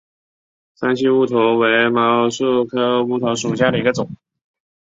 [0.73, 4.09] 山西乌头为毛茛科乌头属下的一个种。